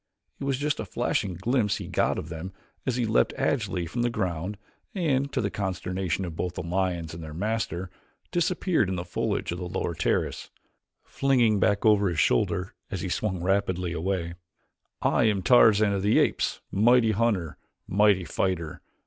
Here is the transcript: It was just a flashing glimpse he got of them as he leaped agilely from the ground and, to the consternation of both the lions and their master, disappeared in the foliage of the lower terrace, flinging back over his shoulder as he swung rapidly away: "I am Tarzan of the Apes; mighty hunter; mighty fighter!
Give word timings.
It 0.39 0.45
was 0.45 0.57
just 0.57 0.79
a 0.79 0.85
flashing 0.85 1.35
glimpse 1.35 1.77
he 1.77 1.85
got 1.87 2.17
of 2.17 2.29
them 2.29 2.53
as 2.87 2.95
he 2.95 3.05
leaped 3.05 3.35
agilely 3.37 3.85
from 3.85 4.01
the 4.01 4.09
ground 4.09 4.57
and, 4.95 5.31
to 5.31 5.41
the 5.41 5.51
consternation 5.51 6.25
of 6.25 6.35
both 6.35 6.55
the 6.55 6.63
lions 6.63 7.13
and 7.13 7.23
their 7.23 7.35
master, 7.35 7.91
disappeared 8.31 8.89
in 8.89 8.95
the 8.95 9.05
foliage 9.05 9.51
of 9.51 9.59
the 9.59 9.69
lower 9.69 9.93
terrace, 9.93 10.49
flinging 11.03 11.59
back 11.59 11.85
over 11.85 12.09
his 12.09 12.19
shoulder 12.19 12.73
as 12.89 13.01
he 13.01 13.09
swung 13.09 13.43
rapidly 13.43 13.93
away: 13.93 14.33
"I 15.03 15.25
am 15.25 15.43
Tarzan 15.43 15.93
of 15.93 16.01
the 16.01 16.17
Apes; 16.17 16.61
mighty 16.71 17.11
hunter; 17.11 17.57
mighty 17.87 18.25
fighter! 18.25 18.81